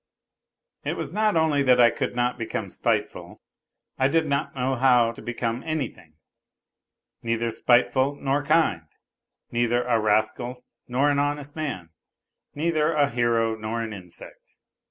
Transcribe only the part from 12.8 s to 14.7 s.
a hero nor an insect.